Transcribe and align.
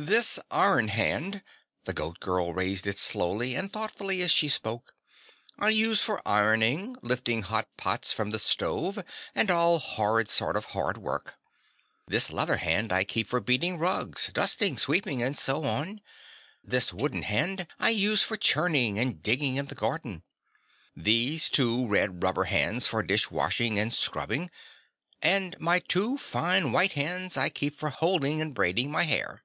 This 0.00 0.38
iron 0.48 0.86
hand" 0.88 1.42
the 1.84 1.92
Goat 1.92 2.20
Girl 2.20 2.54
raised 2.54 2.86
it 2.86 3.00
slowly 3.00 3.56
and 3.56 3.70
thoughtfully 3.70 4.22
as 4.22 4.30
she 4.30 4.48
spoke, 4.48 4.94
"I 5.58 5.70
use 5.70 6.00
for 6.00 6.22
ironing, 6.24 6.94
lifting 7.02 7.42
hot 7.42 7.66
pots 7.76 8.12
from 8.12 8.30
the 8.30 8.38
stove 8.38 9.02
and 9.34 9.50
all 9.50 9.80
horrid 9.80 10.30
sort 10.30 10.56
of 10.56 10.66
hard 10.66 10.98
work; 10.98 11.34
this 12.06 12.30
leather 12.30 12.58
hand 12.58 12.92
I 12.92 13.02
keep 13.02 13.26
for 13.28 13.40
beating 13.40 13.76
rugs, 13.76 14.30
dusting, 14.32 14.78
sweeping, 14.78 15.20
and 15.20 15.36
so 15.36 15.64
on; 15.64 16.00
this 16.62 16.92
wooden 16.92 17.22
hand 17.22 17.66
I 17.80 17.90
use 17.90 18.22
for 18.22 18.36
churning 18.36 19.00
and 19.00 19.20
digging 19.20 19.56
in 19.56 19.66
the 19.66 19.74
garden; 19.74 20.22
these 20.94 21.50
two 21.50 21.88
red 21.88 22.22
rubber 22.22 22.44
hands 22.44 22.86
for 22.86 23.02
dishwashing 23.02 23.80
and 23.80 23.92
scrubbing, 23.92 24.52
and 25.20 25.58
my 25.58 25.80
two 25.80 26.16
fine 26.16 26.70
white 26.70 26.92
hands 26.92 27.36
I 27.36 27.48
keep 27.48 27.76
for 27.76 27.90
holding 27.90 28.40
and 28.40 28.54
braiding 28.54 28.92
my 28.92 29.02
hair." 29.02 29.42